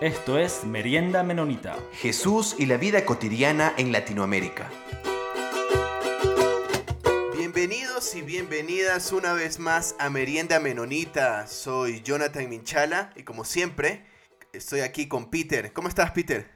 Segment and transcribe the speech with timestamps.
[0.00, 1.76] Esto es Merienda Menonita.
[1.92, 4.70] Jesús y la vida cotidiana en Latinoamérica.
[7.36, 11.46] Bienvenidos y bienvenidas una vez más a Merienda Menonita.
[11.46, 14.06] Soy Jonathan Minchala y como siempre
[14.54, 15.70] estoy aquí con Peter.
[15.74, 16.50] ¿Cómo estás, Peter?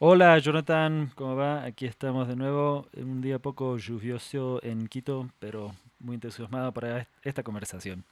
[0.00, 1.62] Hola Jonathan, ¿cómo va?
[1.62, 7.06] Aquí estamos de nuevo en un día poco lluvioso en Quito, pero muy entusiasmado para
[7.22, 8.04] esta conversación.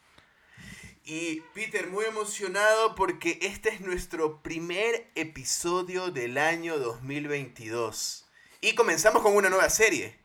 [1.07, 8.27] Y Peter, muy emocionado porque este es nuestro primer episodio del año 2022.
[8.62, 10.17] Y comenzamos con una nueva serie.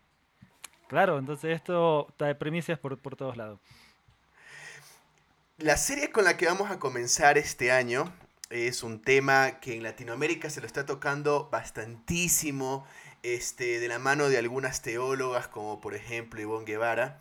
[0.87, 3.59] Claro, entonces esto trae primicias por, por todos lados.
[5.57, 8.13] La serie con la que vamos a comenzar este año
[8.49, 12.87] es un tema que en Latinoamérica se lo está tocando bastantísimo,
[13.21, 17.19] este, de la mano de algunas teólogas como por ejemplo Ivonne Guevara,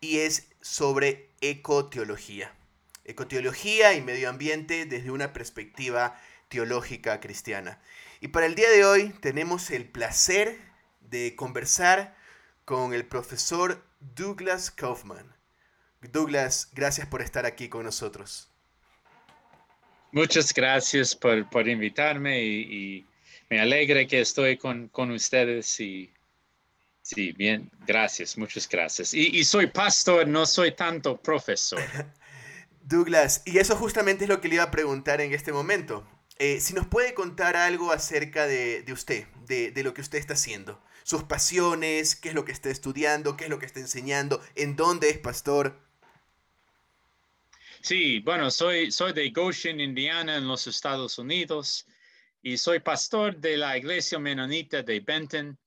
[0.00, 2.52] y es sobre ecoteología
[3.10, 7.80] ecoteología y medio ambiente desde una perspectiva teológica cristiana.
[8.20, 10.58] Y para el día de hoy tenemos el placer
[11.00, 12.16] de conversar
[12.64, 15.34] con el profesor Douglas Kaufman.
[16.00, 18.48] Douglas, gracias por estar aquí con nosotros.
[20.12, 23.06] Muchas gracias por, por invitarme y,
[23.48, 26.08] me alegra que estoy con, con ustedes y
[27.02, 29.12] sí, bien, gracias, muchas gracias.
[29.12, 31.82] Y, y soy pastor, no soy tanto profesor.
[32.82, 36.06] Douglas, y eso justamente es lo que le iba a preguntar en este momento.
[36.38, 40.82] Eh, si nos puede contar algo acerca de, usted, de, lo que usted está haciendo,
[41.02, 44.74] sus pasiones, qué es lo que está estudiando, qué es lo que está enseñando, en
[44.74, 45.78] dónde es pastor.
[47.82, 51.86] Sí, bueno, soy, soy de Goshen, Indiana, en los Estados Unidos,
[52.42, 55.58] y soy pastor de la iglesia menonita de Benton,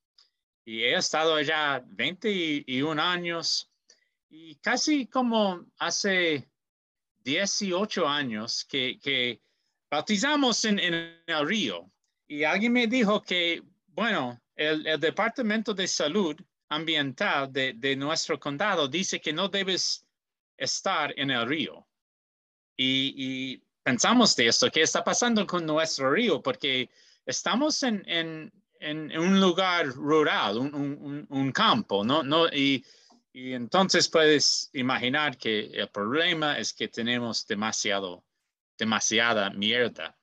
[0.65, 3.69] y he estado allá 21 años,
[4.27, 6.49] y casi como hace
[7.23, 9.41] 18 años que, que
[9.89, 11.89] bautizamos en, el río
[12.27, 16.35] y alguien me dijo que, bueno, el, Departamento de Salud
[16.69, 20.05] Ambiental de, nuestro condado dice que no debes
[20.57, 21.85] estar en el río.
[22.75, 26.41] Y, pensamos de esto, ¿qué está pasando con nuestro río?
[26.41, 26.89] Porque
[27.25, 28.51] estamos en, en,
[29.19, 32.23] un lugar rural, un, un, campo, ¿no?
[32.23, 32.47] no
[33.33, 38.23] y entonces puedes imaginar que el problema es que tenemos demasiado,
[38.77, 40.15] demasiada mierda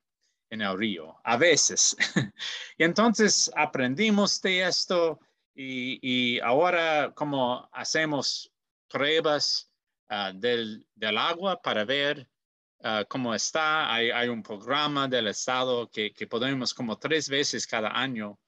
[0.49, 1.97] en el río, a veces.
[2.79, 5.19] y entonces aprendimos de esto
[5.53, 8.53] y, ahora como hacemos
[8.89, 9.69] pruebas
[10.09, 10.87] ah, del,
[11.19, 12.29] agua para ver
[12.85, 18.39] ah, cómo está, hay, un programa del Estado que, podemos como tres veces cada año,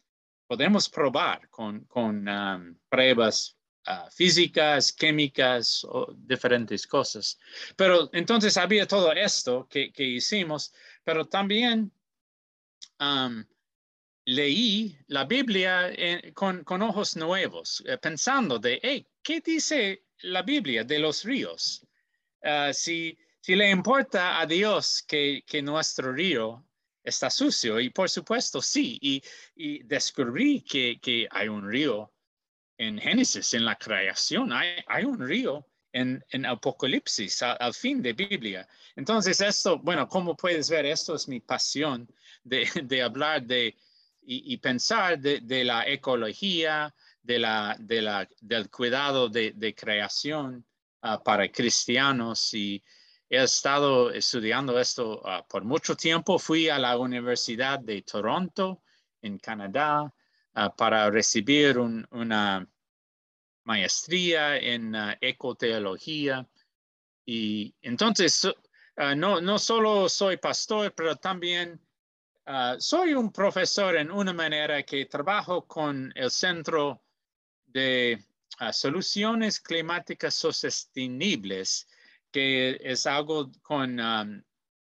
[0.47, 7.37] podemos probar con, con ah, pruebas Ah, físicas, químicas, o diferentes cosas.
[7.75, 10.73] Pero entonces había todo esto que, hicimos,
[11.03, 11.91] pero también
[14.25, 15.91] leí la Biblia
[16.33, 21.85] con, ojos nuevos, eh, pensando de, ¿qué dice la Biblia de los ríos?
[22.45, 26.65] Ah, si, si le importa a Dios que, que nuestro río
[27.03, 29.21] está sucio, y por supuesto sí, y,
[29.57, 32.12] y descubrí que, que hay un río
[32.83, 38.67] en Génesis, en la creación, hay, un río en, en Apocalipsis, al, fin de Biblia.
[38.97, 42.09] Entonces, esto, bueno, como puedes ver, esto es mi pasión
[42.43, 43.77] de, de hablar de
[44.25, 50.65] y, pensar de, la ecología, de la, de la, del cuidado de, de creación
[51.03, 52.55] ah, para cristianos.
[52.55, 52.83] Y
[53.29, 56.39] he estado estudiando esto ah, por mucho tiempo.
[56.39, 58.83] Fui a la Universidad de Toronto,
[59.21, 60.13] en Canadá,
[60.55, 62.69] ah, para recibir una
[63.65, 66.47] maestría en uh, ecoteología.
[67.25, 71.81] Y entonces, uh, no, no solo soy pastor, pero también
[72.47, 77.03] uh, soy un profesor en una manera que trabajo con el Centro
[77.67, 78.23] de
[78.73, 81.89] Soluciones Climáticas Sostenibles,
[82.31, 84.43] que es algo con um,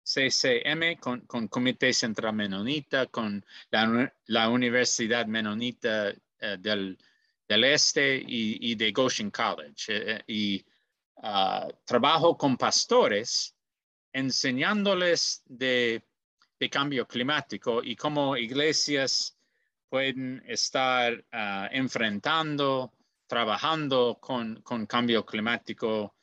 [0.03, 6.13] CCM, con, con, Comité Central Menonita, con la, la Universidad Menonita
[6.57, 6.97] del
[7.49, 9.85] del Este y, de Goshen College.
[9.89, 10.65] Eh, eh, y
[11.23, 13.55] ah, trabajo con pastores
[14.13, 16.05] enseñándoles de,
[16.69, 19.35] cambio climático y cómo iglesias
[19.89, 22.93] pueden estar ah, enfrentando,
[23.25, 26.15] trabajando con, cambio climático.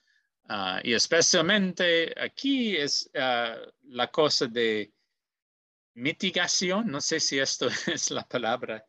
[0.48, 4.92] Ah, y especialmente aquí es la cosa de
[5.94, 8.84] mitigación, no sé si esto es la palabra,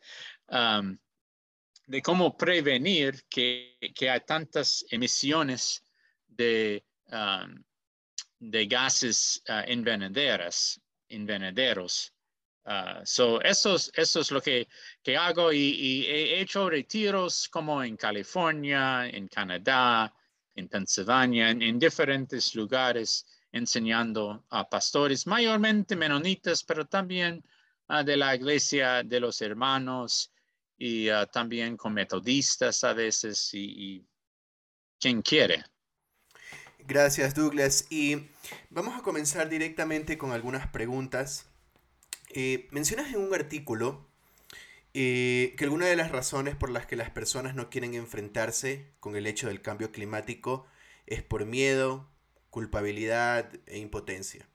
[1.87, 5.83] de cómo prevenir que, que hay tantas emisiones
[6.27, 7.63] de, um,
[8.39, 10.79] de gases uh, envenenaderas
[11.09, 12.13] invernaderos.
[12.65, 14.67] Ah, so eso, es, eso es lo que,
[15.01, 20.13] que hago y, he hecho retiros como en California, en Canadá,
[20.53, 27.41] en Pensilvania, en, diferentes lugares enseñando a pastores, mayormente menonitas, pero también
[27.87, 30.33] ah, de la iglesia de los hermanos
[30.77, 34.05] y ah, también con metodistas a veces y
[34.99, 35.63] quien quiere.
[36.87, 38.29] Gracias Douglas y
[38.69, 41.47] vamos a comenzar directamente con algunas preguntas.
[42.29, 44.07] Eh, mencionas en un artículo
[44.93, 49.15] eh, que alguna de las razones por las que las personas no quieren enfrentarse con
[49.17, 50.65] el hecho del cambio climático
[51.07, 52.09] es por miedo,
[52.49, 54.47] culpabilidad e impotencia.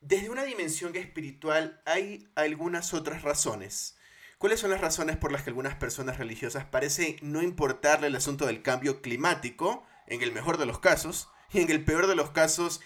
[0.00, 3.96] Desde una dimensión espiritual hay algunas otras razones.
[4.42, 8.44] ¿Cuáles son las razones por las que algunas personas religiosas parecen no importarle el asunto
[8.44, 12.30] del cambio climático, en el mejor de los casos, y en el peor de los
[12.30, 12.80] casos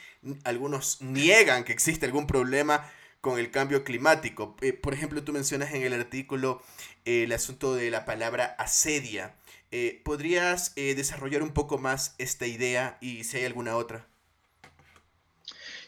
[0.45, 2.87] algunos niegan que existe algún problema
[3.23, 4.55] con el cambio climático.
[4.61, 6.63] Eh, por ejemplo, tú mencionas en el artículo
[7.07, 9.35] eh, el asunto de la palabra asedia.
[9.71, 14.07] Eh, ¿Podrías desarrollar un poco más esta idea y si hay alguna otra?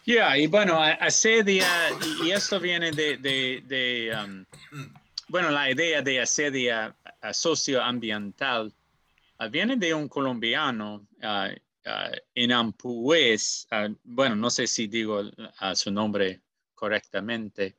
[0.06, 1.68] Ya, y bueno, asedia,
[2.24, 4.46] y, esto viene de, um,
[5.28, 6.96] bueno, la idea de asedia
[7.32, 8.72] socioambiental
[9.38, 11.50] uh, viene de un colombiano uh,
[11.88, 13.68] uh, en Ampués,
[14.04, 15.22] bueno, no sé si digo
[15.74, 16.42] su nombre
[16.74, 17.76] correctamente.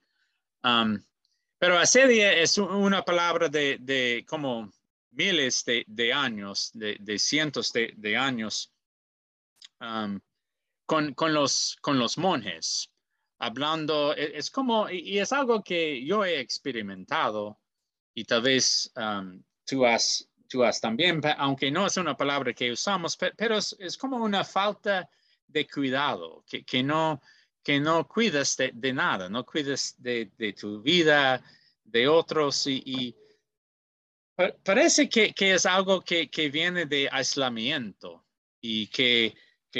[1.59, 4.71] Pero asedia es una palabra de, como
[5.11, 8.71] miles de, años, de, cientos de, años,
[9.81, 10.19] um,
[10.85, 12.89] con, los, con los monjes,
[13.39, 17.59] hablando, e, es, como, y es algo que yo he experimentado
[18.13, 22.71] y tal vez um, tú, has, tú has también, aunque no es una palabra que
[22.71, 25.09] usamos, pero es, como una falta
[25.47, 27.21] de cuidado, que, que no
[27.63, 31.44] que no cuidas de, nada, no cuidas de, tu vida,
[31.83, 33.15] de otros y,
[34.63, 38.25] parece que, es algo que, viene de aislamiento
[38.62, 39.35] y que,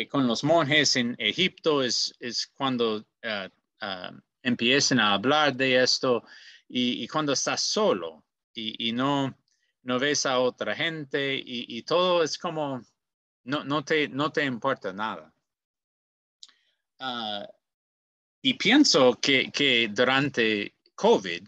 [0.10, 3.50] con los monjes en Egipto es, es cuando ah,
[3.82, 4.12] ah,
[4.44, 6.24] empiezan a hablar de esto
[6.68, 9.36] y, cuando estás solo y, no,
[9.84, 12.82] no ves a otra gente y, todo es como
[13.44, 15.34] no, no, te, no te importa nada.
[17.00, 17.46] Uh,
[18.42, 21.48] y pienso que, que durante COVID,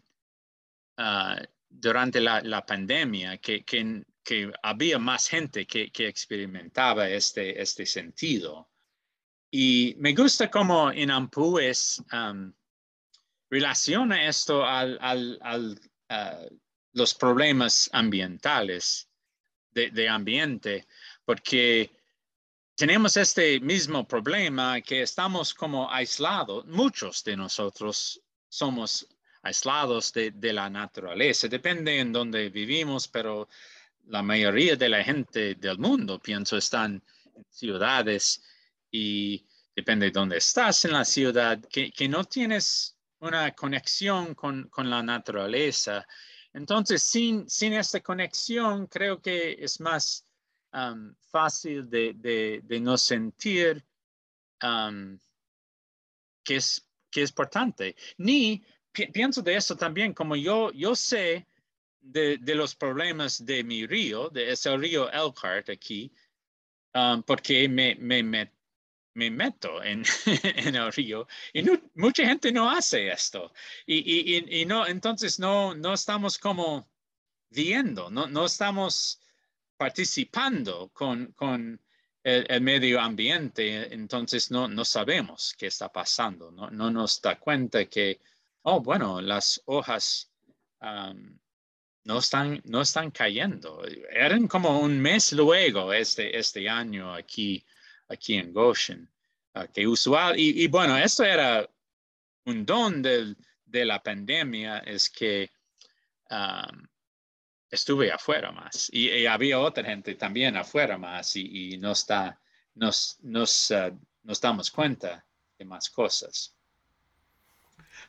[0.98, 7.62] uh, durante la, la pandemia, que, que, que, había más gente que, que experimentaba este,
[7.62, 8.71] este sentido.
[9.52, 12.52] Y me gusta cómo en Ampúes um,
[13.50, 16.58] relaciona esto al, al, al uh,
[16.94, 19.08] los problemas ambientales,
[19.72, 20.88] de, de ambiente,
[21.26, 21.92] porque
[22.76, 29.08] tenemos este mismo problema que estamos como aislados, muchos de nosotros somos
[29.44, 33.48] aislados de, la naturaleza, depende en dónde vivimos, pero
[34.08, 37.04] la mayoría de la gente del mundo, pienso, están
[37.36, 38.44] en ciudades
[38.92, 44.90] y depende de dónde estás en la ciudad, que, no tienes una conexión con, con,
[44.90, 46.06] la naturaleza.
[46.54, 50.26] Entonces, sin, sin esta conexión, creo que es más
[51.32, 53.86] fácil de, no sentir
[56.44, 57.96] que, es, que es importante.
[58.18, 61.48] Ni pienso de eso también, como yo, yo sé
[62.02, 66.12] de, los problemas de mi río, de ese río Elkhart aquí,
[67.26, 68.52] porque me, me, me,
[69.14, 70.04] meto en,
[70.44, 71.64] en, el río y
[71.96, 73.54] mucha gente no hace esto.
[73.86, 76.90] Y, y, y, no, entonces no, no estamos como
[77.50, 79.20] viendo, no, no estamos
[79.78, 81.82] participando con, con
[82.24, 87.86] el, medio ambiente, entonces no, no sabemos qué está pasando, no, no nos da cuenta
[87.86, 88.22] que,
[88.64, 90.32] oh, bueno, las hojas
[92.04, 93.84] no, están, no están cayendo.
[94.10, 97.64] Eran como un mes luego este, este año aquí,
[98.12, 99.10] aquí en Goshen,
[99.54, 101.68] ah, que usual, y, bueno, esto era
[102.46, 105.50] un don de la pandemia, es que
[107.72, 112.40] estuve afuera más y, había otra gente también afuera más y, no está,
[112.76, 115.26] nos, nos, uh, nos, damos cuenta
[115.58, 116.56] de más cosas.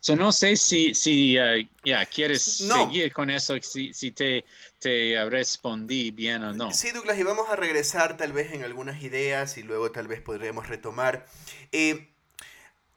[0.00, 4.44] So, no sé si, si uh, ya quieres seguir con eso, si, si te,
[4.78, 6.72] te respondí bien o no.
[6.72, 10.20] Sí, Douglas, y vamos a regresar tal vez en algunas ideas y luego tal vez
[10.20, 11.26] podremos retomar.
[11.70, 12.08] Eh,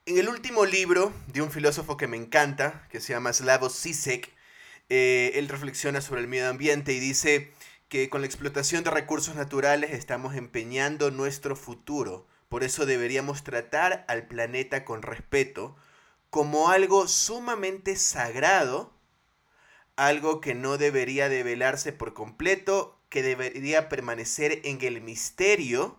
[0.08, 4.32] en el último libro de un filósofo que me encanta, que se llama Slavoj Zizek,
[4.90, 7.52] eh, él reflexiona sobre el medio ambiente y dice
[7.90, 12.28] que con la explotación de recursos naturales estamos empeñando nuestro futuro.
[12.50, 15.76] Por eso deberíamos tratar al planeta con respeto,
[16.36, 18.94] como algo sumamente sagrado,
[19.96, 25.98] algo que no debería develarse por completo, que debería permanecer en el misterio,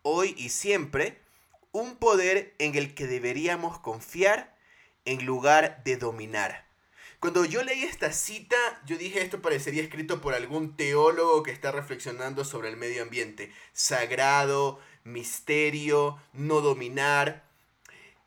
[0.00, 1.20] hoy y siempre,
[1.72, 4.56] un poder en el que deberíamos confiar
[5.04, 6.66] en lugar de dominar.
[7.20, 8.56] Cuando yo leí esta cita,
[8.86, 13.52] yo dije esto parecería escrito por algún teólogo que está reflexionando sobre el medio ambiente.
[13.74, 17.45] Sagrado, misterio, no dominar.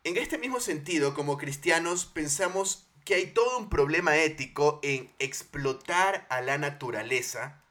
[0.02, 6.26] En este mismo sentido, como cristianos, pensamos que hay todo un problema ético en explotar
[6.30, 7.62] a la naturaleza,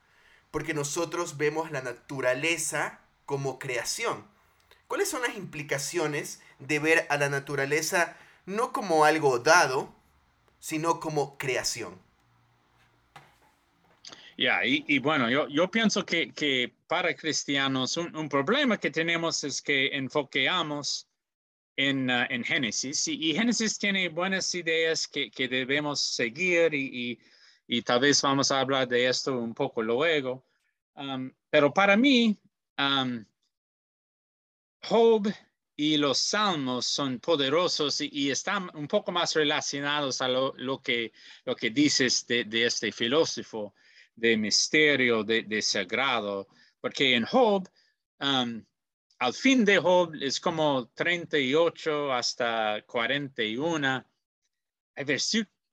[0.52, 4.28] porque nosotros vemos la naturaleza como creación.
[4.88, 9.92] ¿Cuáles son las implicaciones de ver a la naturaleza no como algo dado,
[10.60, 12.00] sino como creación?
[14.38, 19.44] Ya, y, bueno, yo, yo pienso que, que para cristianos un, un, problema que tenemos
[19.44, 21.09] es que enfoqueamos
[21.80, 27.18] en, uh, en Génesis y, Génesis tiene buenas ideas que, que debemos seguir y,
[27.68, 30.46] y, tal vez vamos a hablar de esto un poco luego.
[30.96, 32.38] Um, pero para mí,
[32.78, 33.24] um,
[34.84, 35.34] Job
[35.78, 41.14] y los salmos son poderosos y, están un poco más relacionados a lo, lo que,
[41.46, 43.74] lo que dices de, de, este filósofo
[44.16, 46.50] de misterio, de, de sagrado,
[46.82, 47.70] porque en Job,
[48.20, 48.66] um,
[49.20, 54.06] al fin de Job es como 38 hasta 41,
[54.96, 55.06] hay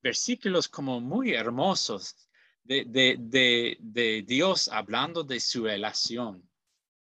[0.03, 2.29] versículos como muy hermosos
[2.65, 6.51] de, Dios hablando de su relación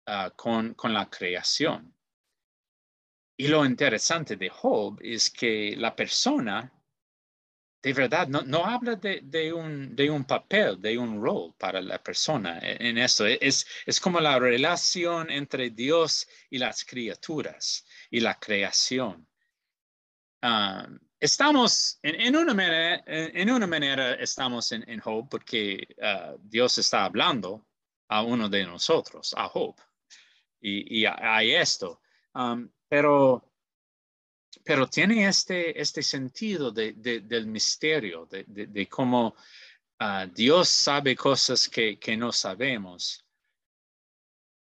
[0.07, 1.95] uh, con, con la creación.
[3.36, 6.71] Y lo interesante de Job es que la persona
[7.81, 11.81] de verdad no, no habla de, de, un, de un papel, de un rol para
[11.81, 13.25] la persona en, eso.
[13.25, 19.27] Es, es como la relación entre Dios y las criaturas y la creación.
[20.41, 20.88] Ah,
[21.19, 27.05] estamos, en, en, una manera, en, una manera, estamos en, Job porque uh, Dios está
[27.05, 27.65] hablando
[28.09, 29.75] a uno de nosotros, a Job.
[30.59, 32.01] Y, y hay esto.
[32.33, 33.49] Um, pero,
[34.63, 39.36] pero tiene este, este sentido de, de, del misterio, de, de cómo
[40.00, 43.25] uh, Dios sabe cosas que, que no sabemos.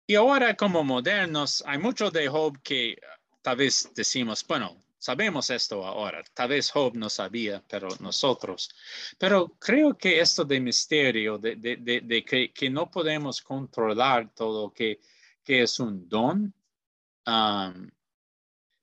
[0.08, 2.98] Y ahora como modernos, hay mucho de Job que
[3.42, 8.70] tal vez decimos, bueno, sabemos esto ahora, tal vez Job no sabía, pero nosotros.
[9.18, 15.00] Pero creo que esto de misterio, de, que, que, no podemos controlar todo, que,
[15.44, 16.54] que es un don,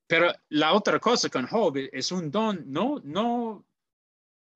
[0.09, 3.65] pero la otra cosa con Job es un don, no, no,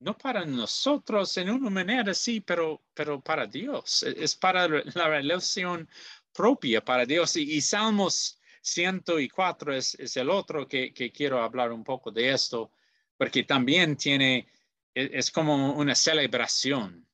[0.00, 4.02] no para nosotros en una manera sí, pero, pero para Dios.
[4.02, 5.86] E, es para la relación
[6.32, 7.36] propia para Dios.
[7.36, 12.72] Y, Salmos 104 es, es el otro que, quiero hablar un poco de esto,
[13.18, 14.48] porque también tiene,
[14.94, 17.06] e, es, como una celebración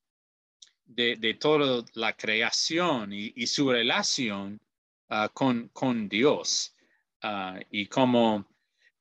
[0.85, 4.61] de, de toda la creación y, y su relación
[5.09, 6.73] uh, con, con Dios.
[7.21, 8.45] Ah, y como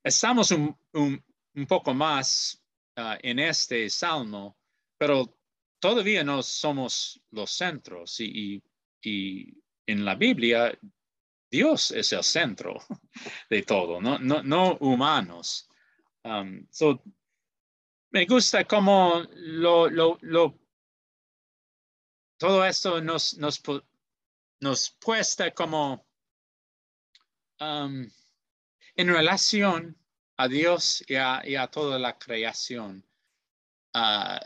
[0.03, 2.61] estamos un, un, poco más
[2.97, 4.57] uh, en este salmo,
[4.97, 5.39] pero
[5.79, 8.63] todavía no somos los centros y,
[9.03, 9.55] y,
[9.87, 10.77] en la Biblia
[11.51, 12.77] Dios es el centro
[13.51, 15.69] de todo, no, no, no humanos.
[16.25, 17.03] Um, so,
[18.11, 20.59] me gusta como lo, lo, lo,
[22.37, 23.63] todo esto nos, nos,
[24.61, 26.08] nos puesta como
[27.61, 28.11] En
[28.97, 29.97] relación
[30.37, 33.05] a Dios y a, toda la creación,
[33.95, 34.38] uh,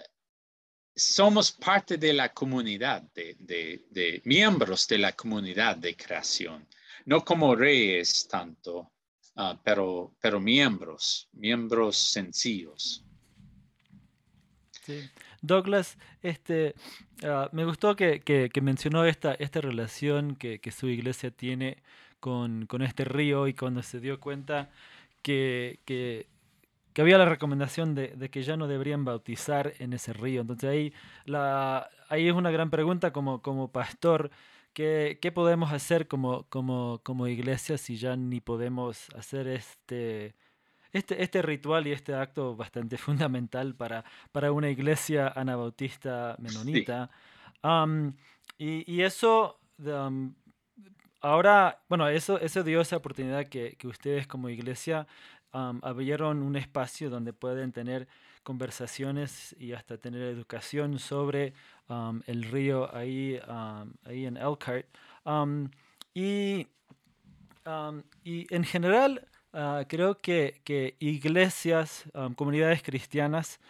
[0.94, 6.66] somos parte de la comunidad, de, miembros de la comunidad de creación,
[7.04, 8.90] no como reyes tanto,
[9.36, 13.04] uh, pero, miembros, miembros sencillos.
[15.42, 16.74] Douglas, este,
[17.22, 21.82] uh, me gustó que, mencionó esta, esta relación que, que su iglesia tiene
[22.22, 24.70] con, con, este río y cuando se dio cuenta
[25.22, 26.28] que, que,
[26.92, 30.42] que había la recomendación de, de, que ya no deberían bautizar en ese río.
[30.42, 34.30] Entonces ahí, la, ahí es una gran pregunta como, como pastor.
[34.72, 40.36] ¿Qué, ¿Qué, podemos hacer como, como, como iglesia si ya ni podemos hacer este,
[40.92, 47.10] este, este ritual y este acto bastante fundamental para, para una iglesia anabautista menonita?
[47.64, 48.12] Um,
[48.58, 50.34] y, y, eso um,
[51.22, 55.06] Ahora, bueno, eso, eso dio esa oportunidad que, que ustedes como iglesia
[55.52, 58.08] abrieron un espacio donde pueden tener
[58.42, 61.52] conversaciones y hasta tener educación sobre
[62.26, 63.38] el río ahí,
[64.04, 64.86] ahí en Elkhart.
[66.12, 66.66] y,
[68.24, 73.60] y en general, ah, creo que, que iglesias, comunidades cristianas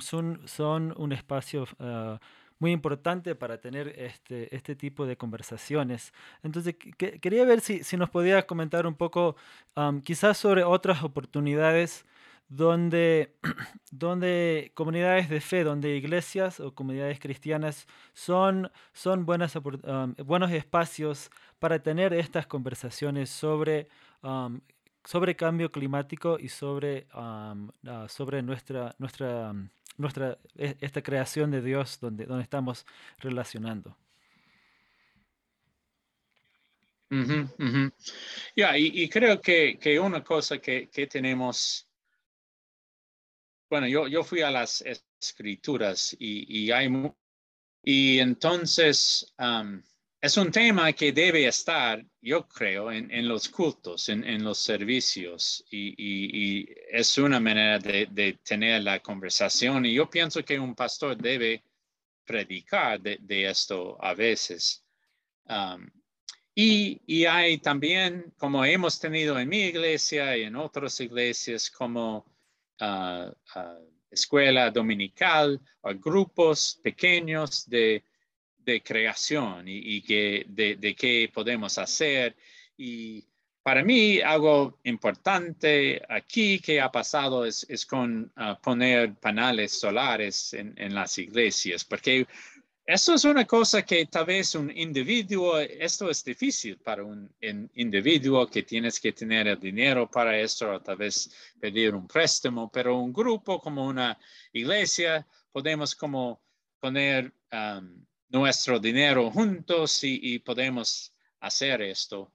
[0.00, 2.20] son, son un espacio ah,
[2.58, 6.12] muy importante para tener este, este tipo de conversaciones.
[6.42, 9.36] Entonces, que- que- quería ver si, si nos podía comentar un poco
[9.74, 12.04] am, quizás sobre otras oportunidades
[12.48, 13.34] donde,
[13.90, 21.30] donde comunidades de fe, donde iglesias o comunidades cristianas son, son buenas, am, buenos espacios
[21.58, 23.88] para tener estas conversaciones sobre,
[24.22, 24.60] am,
[25.04, 29.52] sobre cambio climático y sobre, am, ah, sobre nuestra, nuestra,
[29.98, 32.86] nuestra, e- esta creación de Dios donde, donde estamos
[33.18, 33.96] relacionando.
[38.56, 41.88] Ya, y, creo que, que una cosa que, que tenemos,
[43.70, 44.82] bueno, yo, yo fui a las
[45.20, 46.88] escrituras y, y hay,
[47.82, 49.32] y entonces
[50.20, 56.66] es un tema que debe estar, yo creo, en, los cultos, en, los servicios, y,
[56.90, 61.62] es una manera de, tener la conversación, y yo pienso que un pastor debe
[62.24, 64.84] predicar de, esto a veces.
[65.46, 65.90] Am,
[66.54, 72.24] y, y hay también, como hemos tenido en mi iglesia y en otras iglesias, como
[72.80, 73.78] ah, ah,
[74.10, 78.02] escuela dominical o grupos pequeños de,
[78.66, 82.36] de creación y, que, de, qué podemos hacer.
[82.76, 83.24] Y
[83.62, 90.52] para mí, algo importante aquí que ha pasado es, es con ah, poner paneles solares
[90.52, 92.26] en, las iglesias, porque
[92.84, 97.70] eso es una cosa que tal vez un individuo, esto es difícil para un in-
[97.74, 101.30] individuo que tienes que tener el dinero para esto o tal vez
[101.60, 104.18] pedir un préstamo, pero un grupo como una
[104.52, 106.40] iglesia podemos como
[106.80, 112.32] poner um, nuestro dinero juntos y, y podemos hacer esto.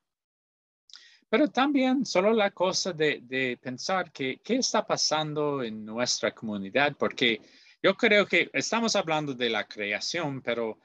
[1.30, 6.96] Pero también solo la cosa de, de pensar que qué está pasando en nuestra comunidad,
[6.98, 7.42] porque
[7.82, 10.78] yo creo que estamos hablando de la creación, pero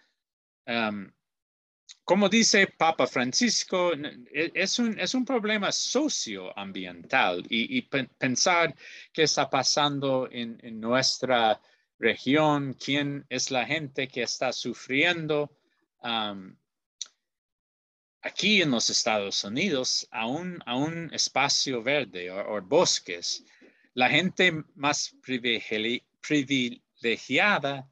[0.66, 1.10] um,
[2.04, 8.74] como dice Papa Francisco, e- es un, es un problema socioambiental y, y pen- pensar
[9.12, 11.60] qué está pasando en, en nuestra
[11.98, 15.50] región, quién es la gente que está sufriendo.
[18.22, 23.44] aquí en los Estados Unidos, a un, a un espacio verde o, bosques,
[23.94, 27.88] la gente más privilegi- privilegiada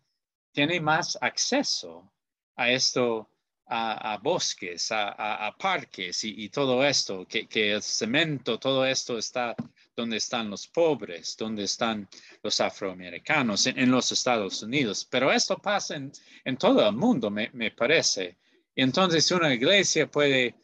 [0.53, 2.12] tiene más acceso
[2.57, 3.31] a esto,
[3.67, 9.55] a, bosques, a, parques y, todo esto, que el cemento, todo esto está
[9.97, 12.09] donde están los pobres, donde están
[12.43, 15.07] los afroamericanos en, los Estados Unidos.
[15.11, 18.37] Pero esto pasa en, todo el mundo, me, me parece.
[18.75, 20.55] Y entonces una iglesia puede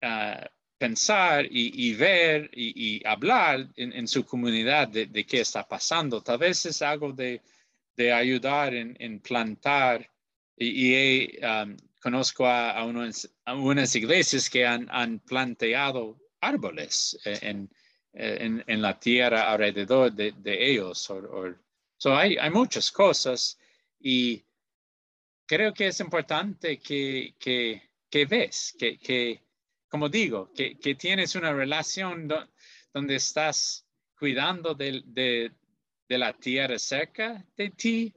[0.00, 6.20] ah, pensar y, ver y, hablar en, su comunidad de, qué está pasando.
[6.20, 7.40] Tal vez es algo de,
[7.96, 10.10] de ayudar en, plantar.
[10.56, 17.70] Y, um, conozco a, a unas, iglesias que han, han planteado árboles en,
[18.12, 21.08] en, en la tierra alrededor de, ellos.
[21.10, 21.58] or- or-
[21.96, 23.58] so hay, muchas cosas
[24.00, 24.42] y
[25.46, 29.40] creo que es importante que, que, que ves, que, que,
[29.88, 32.48] como digo, que, que tienes una relación do-
[32.92, 33.86] donde estás
[34.18, 35.02] cuidando de,
[36.08, 38.12] de la tierra cerca de ti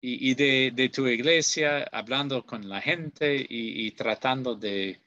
[0.00, 5.00] y, de, de tu iglesia, hablando con la gente y, y tratando de,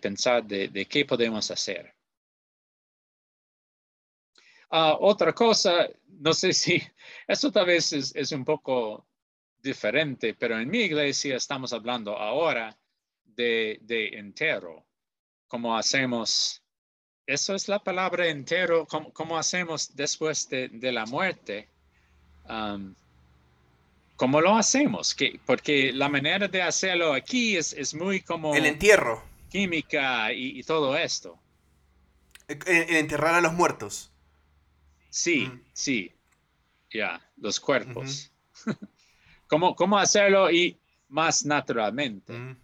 [0.00, 1.97] pensar de qué podemos hacer.
[4.70, 6.82] Ah, otra cosa, no sé si
[7.28, 9.06] esto tal vez es, es un poco
[9.62, 12.76] diferente, pero en mi iglesia estamos hablando ahora
[13.24, 14.84] de, de entero,
[15.46, 16.62] como hacemos,
[17.26, 21.68] eso es la palabra entero, como, como hacemos después de, de la muerte.
[22.48, 22.94] Um,
[24.16, 25.14] ¿Cómo lo hacemos?
[25.14, 29.22] Que, porque la manera de hacerlo aquí es, es muy como El entierro.
[29.48, 31.38] química y, y todo esto.
[32.48, 34.10] El, el enterrar a los muertos.
[35.10, 35.60] Sí, Mm.
[35.72, 36.12] sí,
[36.92, 38.32] ya, los cuerpos.
[39.48, 42.32] ¿Cómo, ¿Cómo hacerlo y más naturalmente?
[42.32, 42.56] Mm.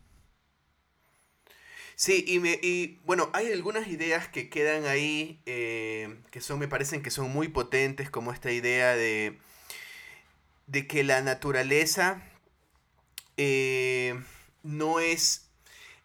[1.97, 6.69] Sí, y, me, y bueno, hay algunas ideas que quedan ahí eh, que son, me
[6.69, 9.39] parecen que son muy potentes, como esta idea de,
[10.67, 12.23] de que la naturaleza
[13.37, 14.15] eh,
[14.63, 15.49] no es,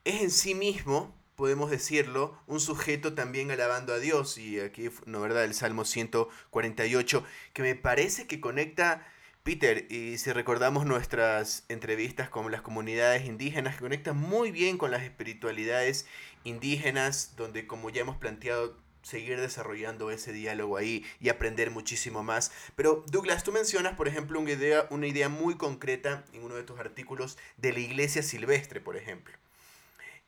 [0.06, 4.38] es en sí mismo, podemos decirlo, un sujeto también alabando a Dios.
[4.38, 5.46] Y aquí, ¿no verdad?
[5.46, 7.24] El Salmo 148,
[7.54, 9.08] que me parece que conecta
[9.44, 14.92] Peter, y si recordamos nuestras entrevistas con las comunidades indígenas, que conectan muy bien con
[14.92, 16.08] las espiritualidades
[16.44, 22.52] indígenas, donde como ya hemos planteado seguir desarrollando ese diálogo ahí y aprender muchísimo más.
[22.76, 26.64] Pero Douglas, tú mencionas, por ejemplo, una idea, una idea muy concreta en uno de
[26.64, 29.38] tus artículos de la iglesia silvestre, por ejemplo.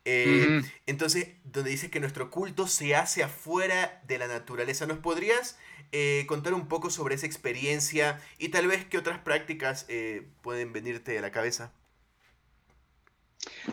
[0.03, 4.85] Eh, entonces, donde dice que nuestro culto se hace afuera de la naturaleza.
[4.87, 5.59] ¿Nos podrías
[5.91, 10.73] eh, contar un poco sobre esa experiencia y tal vez qué otras prácticas eh, pueden
[10.73, 11.71] venirte a la cabeza?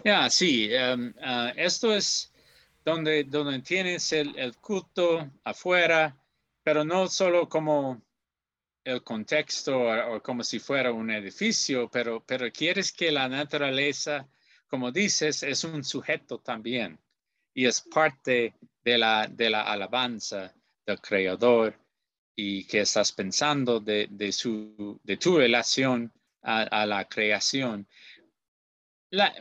[0.04, 2.32] Ya, sí, em, ah, esto es
[2.84, 6.16] donde, donde tienes el, culto afuera,
[6.62, 8.02] pero no solo como
[8.84, 14.26] el contexto o, como si fuera un edificio, pero, pero quieres que la naturaleza,
[14.68, 16.98] como dices, es un sujeto también
[17.54, 18.54] y es parte
[18.84, 20.54] de la, de la alabanza
[20.86, 21.78] del Creador
[22.36, 27.86] y que estás pensando de, su, de tu relación a la creación.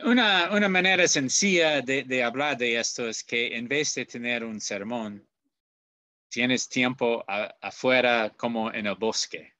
[0.04, 4.42] Una, una, manera sencilla de, de, hablar de esto es que en vez de tener
[4.42, 5.28] un sermón,
[6.30, 9.54] tienes tiempo afuera como en el bosque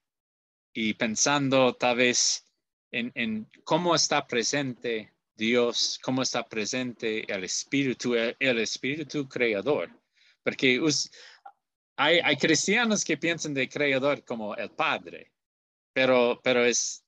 [0.73, 2.43] y pensando tal vez
[2.91, 9.89] en, en, cómo está presente Dios, cómo está presente el Espíritu, el, Espíritu Creador.
[10.43, 10.79] Porque
[11.95, 15.31] hay, hay cristianos que piensan de Creador como el Padre,
[15.93, 17.03] pero, pero es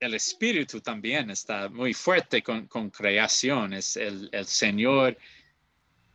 [0.00, 3.74] el espíritu también está muy fuerte con, con creación.
[3.74, 5.16] Es el, el Señor,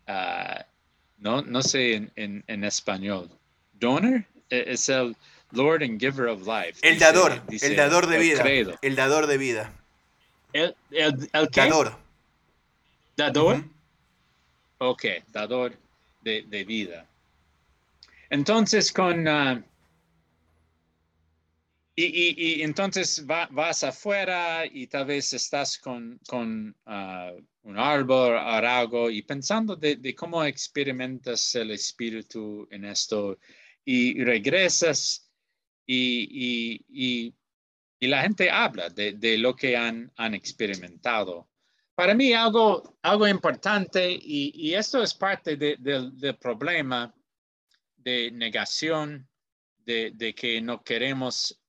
[0.07, 0.65] ah,
[1.17, 3.29] no, no sé en, en, español,
[3.73, 5.15] donor, e, es el
[5.51, 6.79] Lord and Giver of Life.
[6.81, 8.43] El dador, el dador de vida.
[8.81, 9.84] El dador de vida.
[10.55, 11.97] El, el, el Dador.
[13.17, 13.65] Dador.
[14.77, 15.77] Ok, dador
[16.21, 17.05] de, de, vida.
[18.29, 19.61] Entonces, con, ah,
[21.93, 29.09] y, entonces vas afuera y tal vez estás con, con ah, un árbol o algo
[29.09, 33.39] y pensando de, cómo experimentas el espíritu en esto
[33.83, 35.29] y regresas
[35.85, 37.33] y, y
[38.01, 41.49] la gente habla de, lo que han, han, experimentado.
[41.95, 47.13] Para mí algo, algo importante y, esto es parte del problema
[47.95, 49.27] de negación,
[49.85, 51.61] de, que no queremos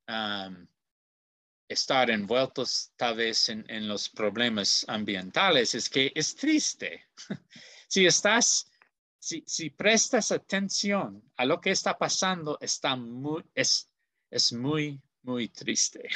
[1.69, 7.07] estar envueltos tal vez en, los problemas ambientales es que es triste.
[7.89, 8.71] si estás,
[9.19, 13.91] si, si, prestas atención a lo que está pasando, está muy, es,
[14.31, 16.09] es muy, muy triste.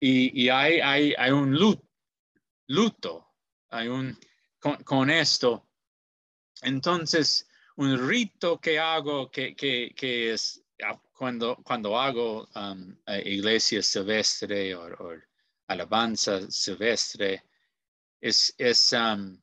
[0.00, 1.58] Y, y hay, hay, hay, un
[2.68, 3.34] luto,
[3.70, 4.18] hay un,
[4.84, 5.68] con, esto.
[6.62, 10.64] Entonces, un rito que hago que, que, que es
[11.12, 15.20] cuando, cuando hago um, iglesia silvestre o,
[15.68, 17.44] alabanza silvestre,
[18.20, 19.40] es, es um,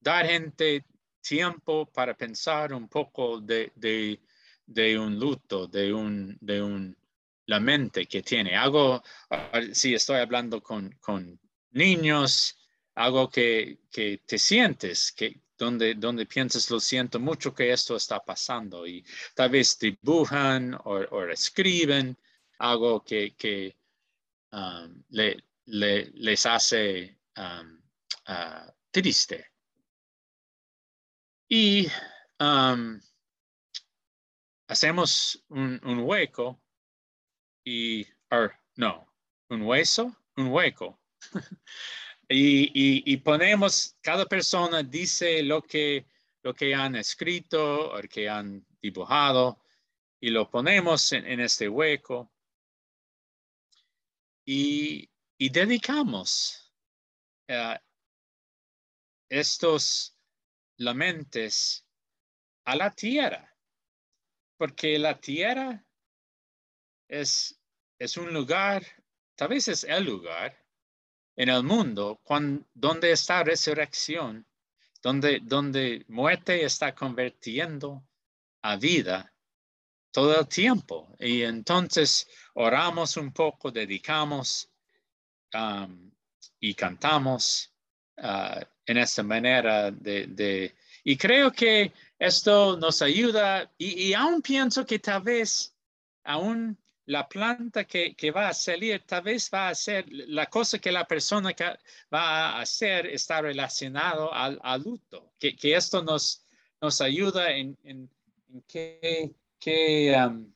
[0.00, 0.84] dar gente
[1.20, 4.20] tiempo para pensar un poco de,
[4.68, 6.96] de un luto, de un, de un,
[7.46, 8.54] la mente que tiene.
[8.54, 9.02] Algo,
[9.72, 12.56] si estoy hablando con, con niños,
[12.94, 18.20] algo que, que te sientes, que, donde, donde piensas, lo siento mucho que esto está
[18.20, 19.04] pasando y
[19.34, 22.16] tal vez dibujan o, escriben
[22.58, 23.74] algo que, que
[24.52, 27.80] um, le, les hace um,
[28.28, 29.46] uh, triste.
[31.48, 31.86] Y
[32.40, 33.00] um,
[34.68, 36.60] hacemos un, hueco
[37.64, 38.06] y,
[38.76, 39.12] no,
[39.48, 40.98] un hueso, un hueco.
[42.30, 46.06] Y, ponemos, cada persona dice lo que,
[46.42, 49.64] lo que han escrito o que han dibujado
[50.20, 52.30] y lo ponemos en, este hueco
[54.44, 56.70] y, dedicamos
[57.48, 57.78] uh,
[59.30, 60.14] estos
[60.76, 61.86] lamentes
[62.66, 63.57] a la tierra,
[64.58, 65.82] porque la tierra
[67.08, 67.58] es,
[67.98, 68.84] es un lugar,
[69.34, 70.54] tal vez es el lugar
[71.36, 72.20] en el mundo
[72.74, 74.44] donde está resurrección,
[75.00, 78.04] donde, donde muerte está convirtiendo
[78.62, 79.32] a vida
[80.10, 81.14] todo el tiempo.
[81.20, 84.68] Y entonces oramos un poco, dedicamos
[85.54, 86.10] um,
[86.58, 87.72] y cantamos
[88.16, 94.98] uh, en esta manera de, Y creo que esto nos ayuda y, aún pienso que
[94.98, 95.74] tal vez
[96.24, 96.76] aún
[97.06, 101.06] la planta que, va a salir tal vez va a ser la cosa que la
[101.06, 101.64] persona que
[102.12, 106.44] va a hacer está relacionado al, luto, que, esto nos,
[106.80, 108.10] nos ayuda en, en,
[108.66, 109.32] que,
[110.16, 110.52] um,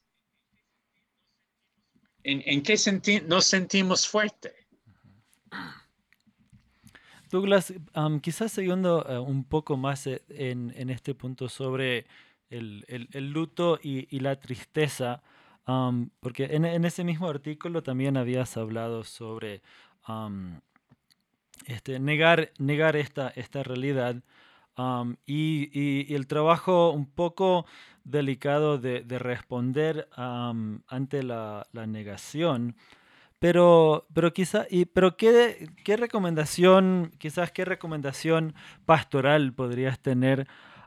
[2.25, 4.53] en, en qué nos sentimos fuerte.
[7.33, 7.73] Douglas,
[8.21, 12.05] quizás siguiendo eh, un poco más eh, en, este punto sobre
[12.51, 12.85] el,
[13.33, 15.23] luto y, la tristeza,
[16.21, 19.63] porque en, ese mismo artículo también habías hablado sobre
[21.65, 22.51] este, negar,
[22.97, 24.17] esta, realidad
[25.25, 27.65] y, el trabajo un poco
[28.05, 32.77] delicado de, de responder ante la negación.
[33.43, 38.55] Pero, pero quizá, y, pero ¿qué, qué recomendación, quizás qué recomendación
[38.87, 40.47] pastoral podrías tener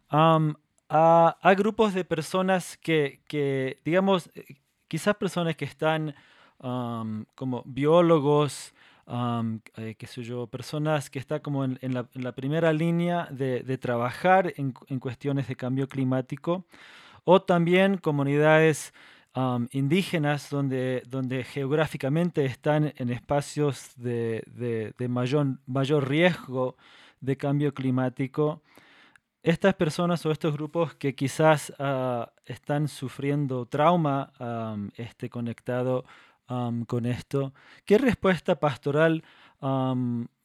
[0.09, 0.39] a,
[0.87, 4.55] a grupos de personas que, que, digamos, eh,
[4.87, 6.15] quizás personas que están
[7.35, 8.73] como biólogos,
[9.05, 13.27] am, eh, qué sé yo, personas que están como en, la, en la primera línea
[13.31, 16.65] de, trabajar en cuestiones de cambio climático,
[17.25, 18.93] o también comunidades
[19.71, 24.43] indígenas donde, donde geográficamente están en espacios de,
[24.97, 26.77] de- mayor, mayor riesgo
[27.19, 28.61] de cambio climático.
[29.43, 34.31] Estas personas o estos grupos que quizás ah, están sufriendo trauma
[34.97, 36.05] este, conectado
[36.87, 37.53] con esto,
[37.85, 39.23] ¿qué respuesta pastoral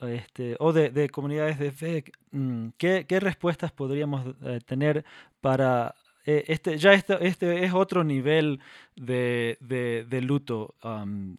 [0.01, 5.05] este, o de, de comunidades de fe, mm, ¿qué, qué respuestas podríamos eh, tener
[5.41, 5.95] para
[6.27, 8.61] eh, este, ya este, este es otro nivel
[8.97, 10.75] de, de- luto,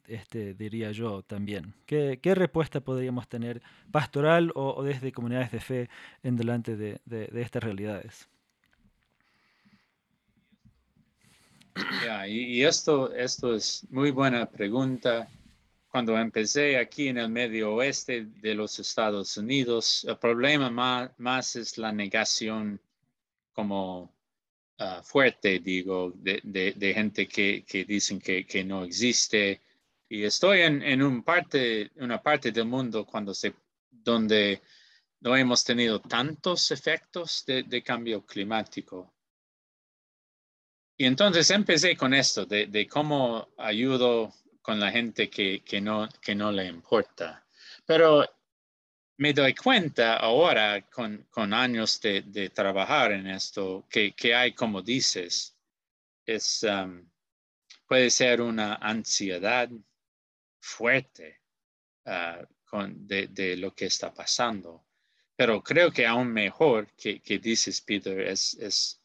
[0.08, 1.74] este, diría yo también.
[1.86, 5.90] ¿Qué, qué respuesta podríamos tener pastoral o, desde comunidades de fe
[6.24, 8.28] en delante de, de- estas realidades?
[12.00, 15.28] Ya, y, y esto, esto es muy buena pregunta.
[15.90, 21.56] Cuando empecé aquí en el medio oeste de los Estados Unidos, el problema más, más
[21.56, 22.82] es la negación
[23.54, 24.14] como
[24.82, 29.62] ah, fuerte, digo, de, de- de gente que, que dicen que, que no existe.
[30.10, 33.54] Y estoy en, en un parte, una parte del mundo cuando se,
[33.90, 34.62] donde
[35.22, 39.14] no hemos tenido tantos efectos de, de cambio climático.
[40.98, 46.08] Y entonces empecé con esto, de, de cómo ayudo con la gente que, que, no,
[46.22, 47.46] que no le importa.
[47.86, 48.24] Pero
[49.22, 54.54] me doy cuenta ahora, con, con años de, de trabajar en esto, que, que hay,
[54.54, 55.56] como dices,
[56.26, 57.08] es, um,
[57.88, 59.70] puede ser una ansiedad
[60.60, 61.40] fuerte
[62.08, 64.84] ah, con, de, de lo que está pasando.
[65.36, 69.00] Pero creo que aún mejor que, que dices, Peter, es, es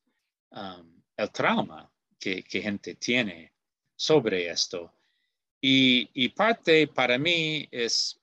[0.53, 3.53] um, el trauma que, que gente tiene
[3.95, 4.95] sobre esto.
[5.61, 8.19] Y, y parte para mí es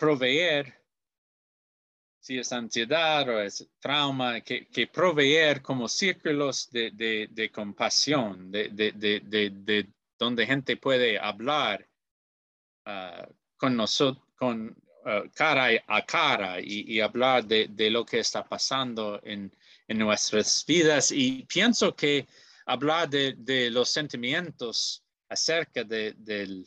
[0.00, 0.74] proveer,
[2.20, 8.92] si es ansiedad o es trauma, que, proveer como círculos de, de, compasión, de, de,
[8.92, 11.86] de, de, de donde gente puede hablar
[12.86, 19.20] ah, con nosotros, con ah, cara a cara y, hablar de, lo que está pasando
[19.22, 19.54] en,
[19.86, 21.12] en nuestras vidas.
[21.12, 22.26] Y pienso que
[22.64, 26.66] hablar de, los sentimientos acerca de- del,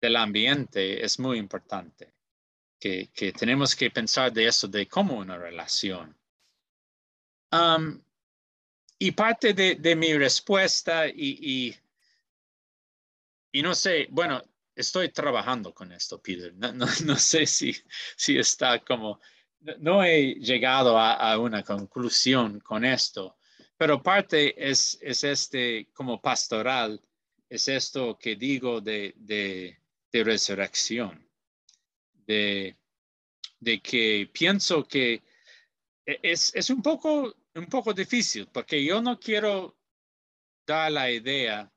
[0.00, 2.12] del ambiente es muy importante.
[2.82, 6.18] Que, tenemos que pensar de eso, de cómo una relación.
[8.98, 11.76] Y parte de, mi respuesta, y,
[13.52, 14.42] no sé, bueno,
[14.74, 16.52] estoy trabajando con esto, Peter.
[16.54, 16.86] No,
[17.18, 17.72] sé si,
[18.36, 19.20] está como,
[19.78, 23.36] no- he llegado a, una conclusión con esto,
[23.76, 27.00] pero parte es, es este como pastoral,
[27.48, 29.78] es esto que digo de
[30.12, 31.31] resurrección,
[32.26, 32.76] de,
[33.60, 35.22] de que pienso que
[36.06, 39.78] e- es, es un, poco, un poco difícil, porque yo no quiero
[40.66, 41.72] dar la idea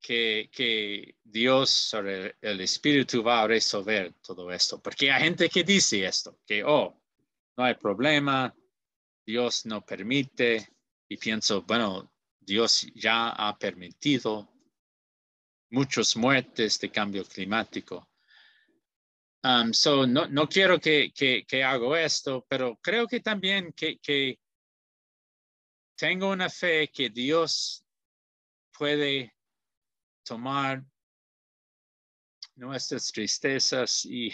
[0.00, 5.48] que, que Dios o el, el Espíritu va a resolver todo esto, porque hay gente
[5.48, 7.00] que dice esto, que, oh,
[7.56, 8.54] no hay problema,
[9.24, 10.68] Dios no permite,
[11.08, 14.52] y pienso, bueno, Dios ya ha permitido
[15.70, 18.08] muchas muertes de cambio climático.
[19.44, 24.38] Um, so no, no quiero que, que, hago esto, pero creo que también que, que
[25.96, 27.84] tengo una fe que Dios
[28.78, 29.34] puede
[30.24, 30.84] tomar
[32.54, 34.32] nuestras tristezas y,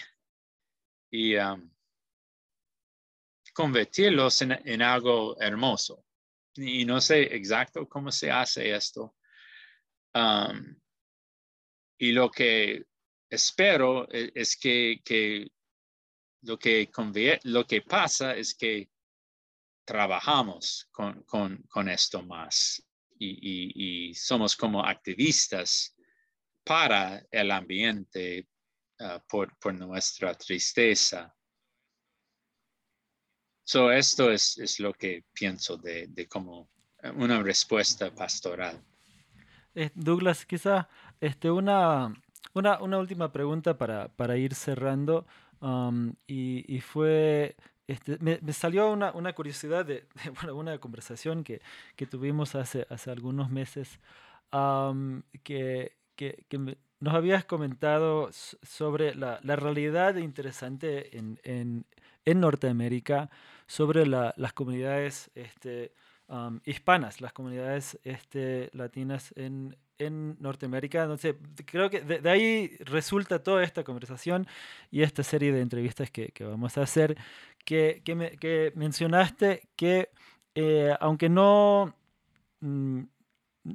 [1.11, 1.71] y um,
[3.55, 6.05] convertirlos en, en algo hermoso.
[6.55, 9.17] Y no sé exacto cómo se hace esto.
[10.15, 10.77] Um,
[11.99, 12.88] y lo que
[13.31, 15.49] espero e- es, que, que
[16.43, 16.91] lo que,
[17.45, 18.89] lo que pasa es que
[19.85, 22.83] trabajamos con, con, esto más
[23.19, 25.97] y, y- y somos como activistas
[26.65, 28.49] para el ambiente
[29.01, 31.35] ah, por, por nuestra tristeza.
[33.65, 36.71] So, esto es, es lo que pienso de, de como
[37.17, 38.83] una respuesta pastoral.
[39.75, 40.89] Eh, Douglas, quizá
[41.21, 42.13] este, una,
[42.55, 45.27] una, una última pregunta para, para ir cerrando.
[45.61, 50.07] um, y, y fue, este, me, me salió una, una curiosidad de,
[50.45, 51.61] de, una conversación que,
[51.97, 53.99] que tuvimos hace, hace algunos meses,
[54.53, 56.45] um, que, que,
[57.01, 61.87] nos habías comentado sobre la, la realidad interesante en, en,
[62.25, 63.31] en Norteamérica,
[63.69, 65.93] sobre la- las comunidades este,
[66.29, 71.03] um, hispanas, las comunidades este, latinas en, en Norteamérica.
[71.03, 74.47] Entonces, creo que de, de ahí resulta toda esta conversación
[74.91, 77.17] y esta serie de entrevistas que, que vamos a hacer,
[77.65, 80.11] que, que, me- que mencionaste que
[80.55, 81.95] eh, aunque no,
[82.61, 83.03] mm,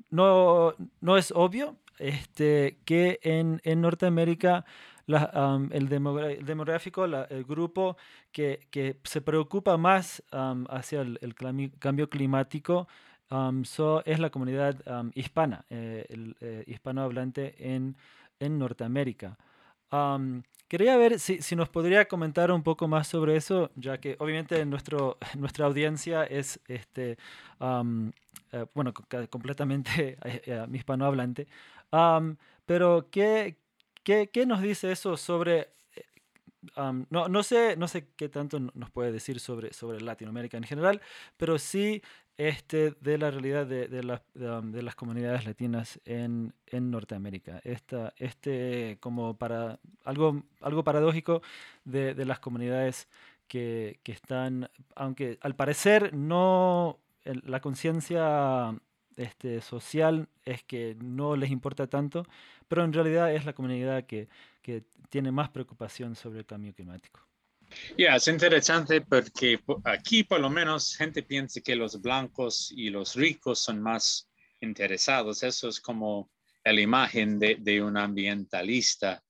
[0.10, 4.66] no, no es obvio este, que en, en Norteamérica
[5.06, 7.98] la- am, el, demográfico, la- el grupo
[8.32, 11.36] que, que se preocupa más am, hacia el, el
[11.80, 12.88] cambio climático
[13.30, 17.96] am, so- es la comunidad am, hispana, eh, el eh, hispanohablante en,
[18.40, 19.38] en Norteamérica.
[19.92, 24.16] Am, quería ver si, si nos podría comentar un poco más sobre eso, ya que
[24.20, 27.18] obviamente nuestro, nuestra audiencia es este,
[28.52, 28.94] eh, bueno,
[29.30, 31.48] completamente eh, eh, hispanohablante.
[32.66, 33.58] Pero, ¿qué,
[34.04, 35.70] qué, qué nos dice eso sobre...
[36.76, 40.58] am, no, no sé, no sé qué tanto no- nos puede decir sobre, sobre Latinoamérica
[40.58, 41.02] en general,
[41.38, 42.02] pero sí
[42.38, 47.62] este, de la realidad de, de las, comunidades latinas en, en Norteamérica.
[47.64, 51.42] Esta, este, como para algo, algo paradójico
[51.86, 53.08] de, las comunidades
[53.48, 58.76] que, que están, aunque al parecer no, el- la conciencia
[59.16, 62.26] este, social es que no les importa tanto,
[62.68, 64.28] pero en realidad es la comunidad que,
[64.62, 67.20] que tiene más preocupación sobre el cambio climático.
[67.98, 72.90] Ya, es interesante porque po- aquí por lo menos gente piensa que los blancos y
[72.90, 74.30] los ricos son más
[74.62, 75.44] interesados.
[75.44, 76.32] Eso es como
[76.64, 79.24] la imagen de, de un ambientalista.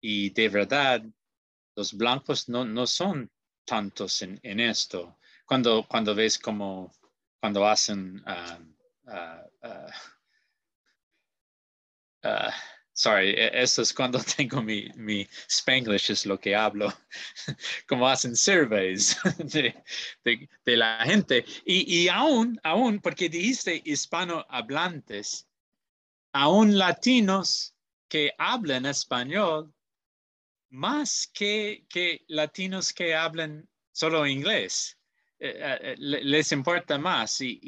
[0.00, 1.02] Y de verdad,
[1.76, 3.30] los blancos no, no son
[3.64, 5.18] tantos en, en esto.
[5.46, 6.92] Cuando, cuando ves como,
[7.40, 8.58] cuando hacen, ah,
[9.06, 9.44] ah,
[12.22, 12.54] ah,
[13.00, 16.92] sorry, e- eso es cuando tengo mi, mi Spanglish, es lo que hablo
[17.88, 19.74] como hacen surveys de,
[20.24, 21.44] de- la gente.
[21.64, 25.48] Y, y aún, aún, porque dijiste hispanohablantes,
[26.32, 27.74] aún latinos
[28.08, 29.72] que hablan español,
[30.68, 34.96] más que, que latinos que hablan solo inglés.
[35.38, 37.40] Eh, eh, le- les importa más.
[37.40, 37.58] Y,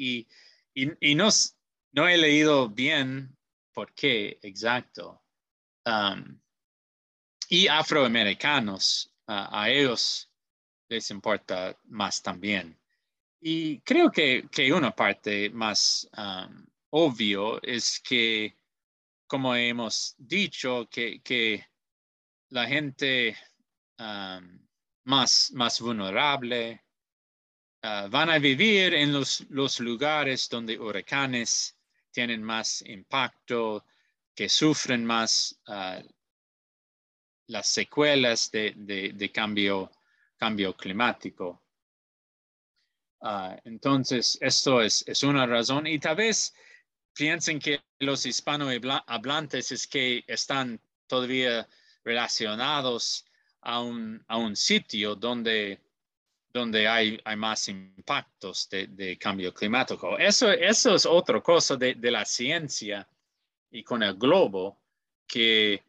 [0.75, 1.29] y, y, no,
[1.91, 3.35] no he leído bien
[3.73, 5.22] por qué exacto.
[5.85, 6.39] Um,
[7.49, 10.29] y afroamericanos, a- ellos
[10.89, 12.79] les importa más también.
[13.41, 18.55] Y creo que, que una parte más um, obvio es que,
[19.27, 21.65] como hemos dicho, que, que
[22.49, 23.35] la gente
[23.99, 24.59] um,
[25.05, 26.81] más, más vulnerable
[27.83, 31.77] uh, van a vivir en los, los lugares donde huracanes
[32.11, 33.83] tienen más impacto,
[34.35, 36.01] que sufren más uh,
[37.47, 39.91] las secuelas de, cambio,
[40.77, 41.61] climático.
[43.21, 46.53] Ah, entonces, esto es, una razón y tal vez
[47.13, 51.67] piensen que los hispanohablantes es que están todavía
[52.03, 53.25] relacionados
[53.61, 55.79] a un, sitio donde,
[56.51, 60.17] donde hay, más impactos de, cambio climático.
[60.17, 63.07] Eso, eso es otra cosa de la ciencia
[63.73, 64.79] y con el globo
[65.27, 65.83] que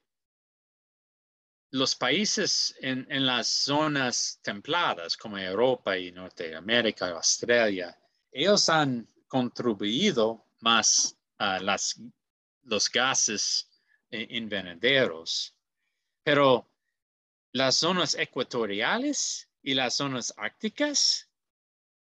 [1.70, 7.96] los países en, las zonas templadas como Europa y Norteamérica, Australia,
[8.32, 12.00] ellos han contribuido más a las,
[12.62, 13.68] los gases
[14.10, 15.54] eh, invernaderos.
[16.22, 16.70] Pero
[17.52, 21.28] las zonas ecuatoriales y las zonas árticas,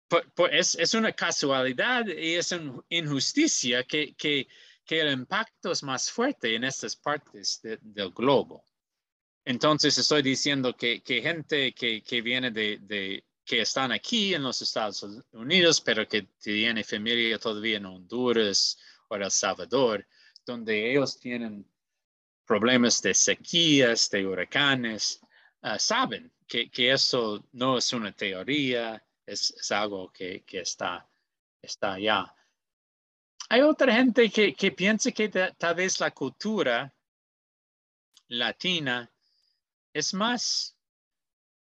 [0.09, 4.15] por- por- es, es una casualidad y es una injusticia que,
[4.93, 8.63] que el impacto es más fuerte en estas partes de- del globo.
[9.43, 14.43] Entonces estoy diciendo que, que gente que, que viene de, de- que están aquí en
[14.43, 18.77] los Estados Unidos, pero que tiene familia todavía en Honduras
[19.09, 20.07] o El Salvador,
[20.45, 21.67] donde ellos tienen
[22.45, 25.21] problemas de sequías, de huracanes,
[25.63, 31.09] ah, saben que, que eso no es una teoría, es, es algo que, que está,
[31.63, 32.35] está allá.
[33.53, 36.91] Hay otra gente que, que piensa que ta- tal vez la cultura
[38.29, 39.07] latina
[39.93, 40.75] es más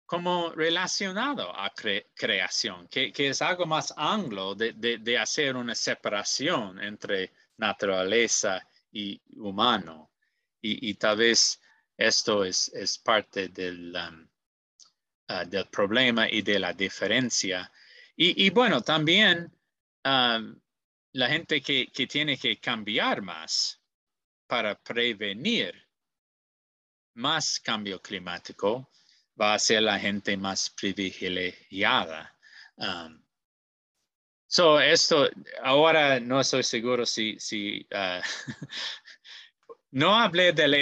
[0.07, 1.71] como relacionado a
[2.15, 10.09] creación, que, es algo más anglo de, hacer una separación entre naturaleza y humano.
[10.63, 11.61] Y, tal vez
[11.95, 14.27] esto es, es parte del, um,
[15.29, 17.71] uh, del problema y de la diferencia.
[18.15, 19.53] Y, bueno, también
[20.03, 20.59] um,
[21.15, 23.81] la gente que, que tiene que cambiar más
[24.47, 25.73] para prevenir
[27.13, 28.91] más cambio climático
[29.39, 32.37] va a ser la gente más privilegiada.
[32.75, 33.23] Um,
[34.45, 35.29] so esto,
[35.63, 38.21] ahora no estoy seguro si, si uh,
[39.91, 40.73] no hablé del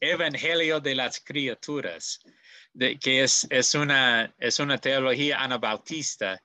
[0.00, 2.18] evangelio de las criaturas,
[3.00, 6.42] que es, es, una, es una teología anabautista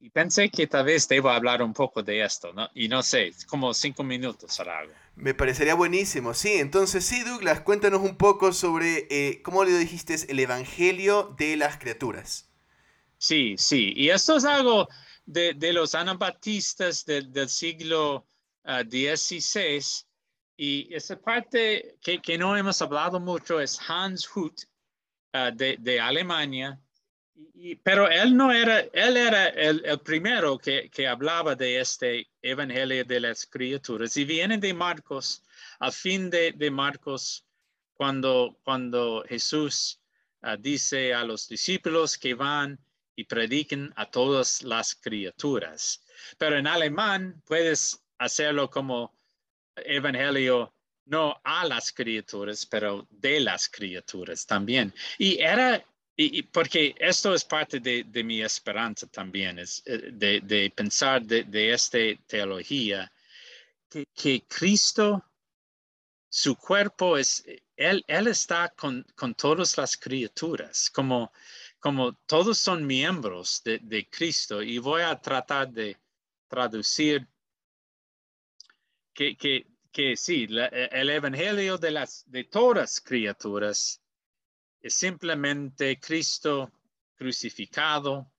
[0.00, 2.68] y, pensé que tal vez debo hablar un poco de esto, ¿no?
[2.74, 4.92] Y no sé, como cinco minutos o algo.
[5.16, 6.54] Me parecería buenísimo, sí.
[6.54, 10.16] Entonces, sí, Douglas, cuéntanos un poco sobre, eh, ¿cómo le dijiste?
[10.28, 12.50] El Evangelio de las criaturas.
[13.18, 13.92] Sí, sí.
[13.96, 14.88] Y esto es algo
[15.26, 18.26] de, de los anabatistas del siglo
[18.64, 19.80] XVI.
[19.82, 20.06] Ah,
[20.56, 24.60] y esa parte que, que, no hemos hablado mucho es Hans Hut
[25.32, 26.78] ah, de, de Alemania
[27.82, 33.20] pero él no era, él era el, primero que, que, hablaba de este evangelio de
[33.20, 35.42] las criaturas y viene de Marcos,
[35.78, 37.44] al fin de, de Marcos,
[37.94, 40.00] cuando, cuando Jesús
[40.40, 42.78] ah, dice a los discípulos que van
[43.14, 46.02] y prediquen a todas las criaturas.
[46.38, 49.14] Pero en alemán puedes hacerlo como
[49.76, 50.72] evangelio
[51.04, 54.94] no a las criaturas, pero de las criaturas también.
[55.18, 55.84] Y era
[56.22, 61.98] y, porque esto es parte de, mi esperanza también, es eh, de, pensar de, esta
[62.26, 63.10] teología,
[63.88, 65.24] que, Cristo,
[66.28, 67.42] su cuerpo es,
[67.74, 71.32] Él, él está con, todas las criaturas, como,
[71.78, 74.62] como todos son miembros de, Cristo.
[74.62, 75.96] Y voy a tratar de
[76.48, 77.26] traducir
[79.14, 79.36] que,
[79.90, 84.02] que, sí, el Evangelio de, las, de todas criaturas
[84.80, 86.72] es simplemente Cristo
[87.14, 88.32] crucificado,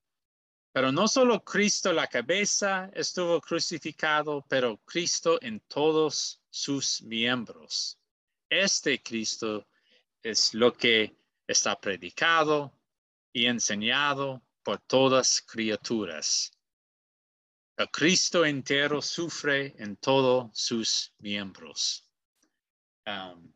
[0.72, 7.98] pero no solo Cristo la cabeza estuvo crucificado, pero Cristo en todos sus miembros.
[8.48, 9.66] Este Cristo
[10.22, 11.16] es lo que
[11.46, 12.72] está predicado
[13.32, 16.52] y enseñado por todas criaturas.
[17.76, 22.08] El Cristo entero sufre en todos sus miembros.
[23.06, 23.52] Um,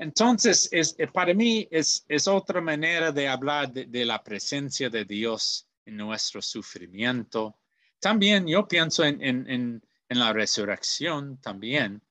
[0.00, 5.04] entonces, es, eh, para mí es, es, otra manera de hablar de, la presencia de
[5.04, 7.58] Dios en nuestro sufrimiento.
[7.98, 12.02] También yo pienso en, en, en, la resurrección también,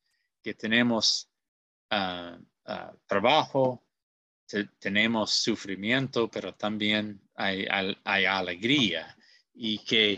[0.43, 1.31] que tenemos
[1.89, 3.83] ah, ah, trabajo,
[4.77, 7.65] tenemos sufrimiento, pero también hay,
[8.03, 9.17] hay alegría
[9.55, 10.15] y que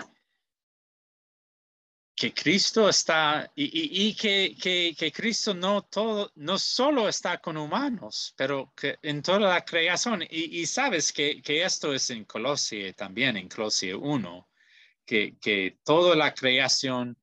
[2.21, 4.55] que Cristo está y, que,
[4.95, 10.23] que, Cristo no, todo, no solo está con humanos, pero que en toda la creación.
[10.29, 14.49] Y, sabes que, esto es en Colosie también, en Colosie 1,
[15.03, 17.17] que, que toda la creación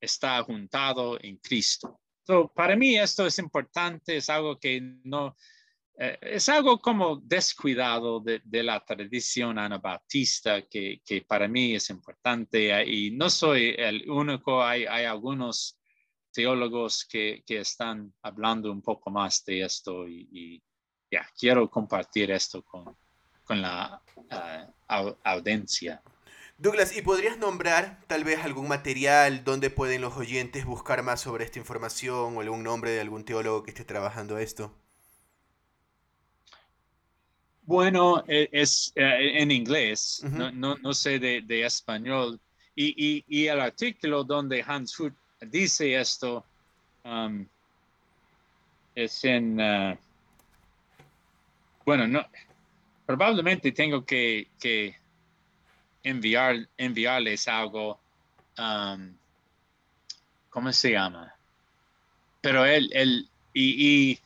[0.00, 2.00] está juntado en Cristo.
[2.54, 5.36] para mí esto es importante, es algo que no,
[5.98, 12.70] eh, es algo como descuidado de, la tradición anabautista que, que, para mí es importante
[12.70, 15.78] eh, y no soy el único, hay, hay algunos
[16.32, 20.62] teólogos que, que, están hablando un poco más de esto y,
[21.10, 22.96] ya, quiero compartir esto con,
[23.44, 26.02] con la uh, audiencia.
[26.56, 31.44] Douglas, ¿y podrías nombrar tal vez algún material donde pueden los oyentes buscar más sobre
[31.44, 34.74] esta información o algún nombre de algún teólogo que esté trabajando esto?
[37.72, 42.38] Bueno, e, es, eh, en inglés, no, no, sé de, español.
[42.76, 46.44] Y, y, el artículo donde Hans Hut dice esto
[47.02, 47.46] um,
[48.94, 49.96] es en, uh,
[51.86, 52.26] bueno, no,
[53.06, 54.94] probablemente tengo que, que
[56.02, 57.98] enviar, enviarles algo,
[58.58, 59.14] um,
[60.50, 61.34] ¿cómo se llama?
[62.42, 64.18] Pero él, él y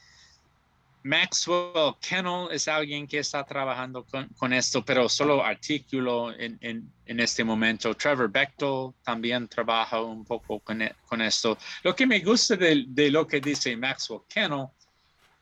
[1.06, 7.94] Maxwell Kennel es alguien que está trabajando con, esto, pero solo artículo en, este momento.
[7.94, 11.56] Trevor Bechtel también trabaja un poco con, e, esto.
[11.84, 14.66] Lo que me gusta de, lo que dice Maxwell Kennel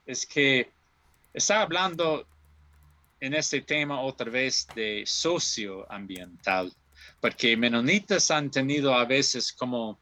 [0.04, 0.70] es que
[1.32, 2.26] está hablando
[3.18, 6.74] en este tema otra vez de socioambiental,
[7.22, 9.98] porque menonitas han tenido a veces como,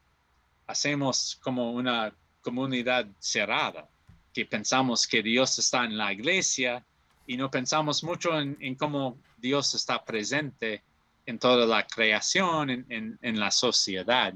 [0.67, 3.87] hacemos como una comunidad cerrada
[4.33, 6.83] que pensamos que Dios está en la iglesia
[7.27, 10.81] y no pensamos mucho en, en cómo Dios está presente
[11.25, 14.33] en toda la creación, en, en, la sociedad.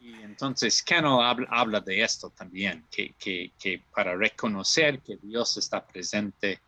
[0.00, 5.56] Y entonces Kennel habla, habla de esto también, que, que, que, para reconocer que Dios
[5.56, 6.60] está presente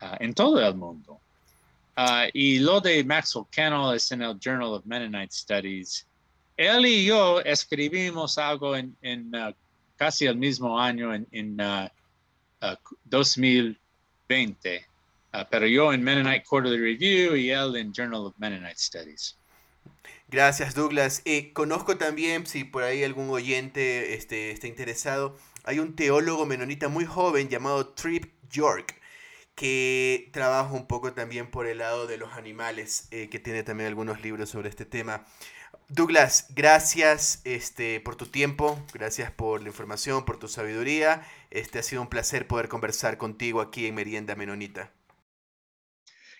[0.00, 1.20] ah, en todo el mundo.
[1.96, 6.06] Uh, y lo de Maxwell Kennel es en el Journal of Mennonite Studies.
[6.56, 9.52] Él y yo escribimos algo en, en uh,
[10.02, 11.56] casi el mismo año, en, en
[13.04, 14.86] 2020,
[15.32, 19.36] uh, pero yo en Mennonite Quarterly Review y él en Journal of Mennonite Studies.
[20.26, 21.22] Gracias, Douglas.
[21.24, 26.88] Eh, conozco también, si por ahí algún oyente este, está interesado, hay un teólogo menonita
[26.88, 29.00] muy joven llamado Trip York
[29.54, 33.86] que trabaja un poco también por el lado de los animales, eh, que tiene también
[33.86, 35.24] algunos libros sobre este tema.
[35.88, 41.26] Douglas, gracias este, por tu tiempo, gracias por la información, por tu sabiduría.
[41.50, 44.92] Este ha sido un placer poder conversar contigo aquí en Merienda Menonita.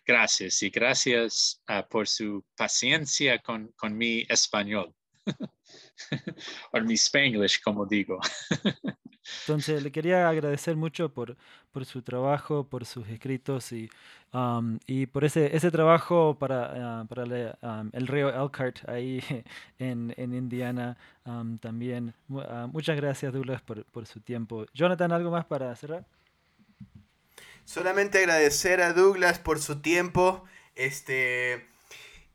[0.07, 4.95] Gracias y gracias uh, por su paciencia con, con mi español.
[6.73, 8.21] o mi spanglish, como digo.
[9.43, 11.37] Entonces, le quería agradecer mucho por,
[11.71, 13.89] por su trabajo, por sus escritos y,
[14.33, 17.25] um, y por ese, ese trabajo para, uh, para
[17.63, 19.23] um, el río Elkhart ahí
[19.79, 22.15] en, en Indiana um, también.
[22.29, 24.67] Uh, muchas gracias, Douglas, por, por su tiempo.
[24.75, 26.05] Jonathan, ¿algo más para cerrar?
[27.65, 30.45] Solamente agradecer a Douglas por su tiempo.
[30.75, 31.72] Este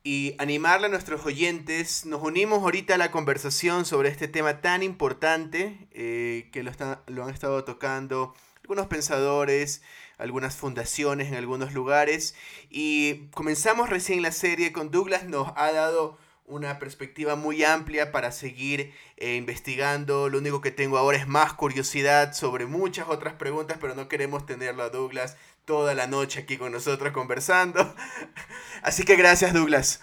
[0.07, 2.05] y animarle a nuestros oyentes.
[2.05, 6.71] Nos unimos ahorita a la conversación sobre este tema tan importante eh, que lo,
[7.07, 9.81] lo han estado tocando algunos pensadores,
[10.17, 12.35] algunas fundaciones en algunos lugares.
[12.69, 18.31] Y comenzamos recién la serie con Douglas, nos ha dado una perspectiva muy amplia para
[18.31, 20.29] seguir eh, investigando.
[20.29, 24.45] Lo único que tengo ahora es más curiosidad sobre muchas otras preguntas, pero no queremos
[24.45, 27.93] tenerlo a Douglas toda la noche aquí con nosotros conversando.
[28.81, 30.01] Así que gracias, Douglas.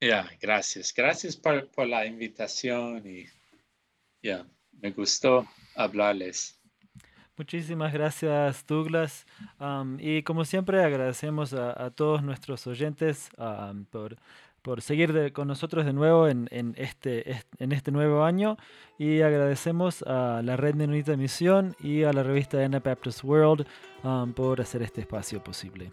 [0.00, 0.92] Ya, gracias.
[0.92, 3.26] Gracias por, por, la invitación y
[4.22, 4.46] ya,
[4.80, 6.59] me gustó hablarles.
[7.40, 9.24] Muchísimas gracias, Douglas.
[9.98, 13.30] y como siempre, agradecemos a, todos nuestros oyentes
[13.90, 14.18] por
[14.60, 18.58] por seguir con nosotros de nuevo en, en, este, en este nuevo año
[18.98, 23.66] y agradecemos a la Red Menonita de Misión y a la revista Anabaptist World
[24.04, 25.92] um, por hacer este espacio posible.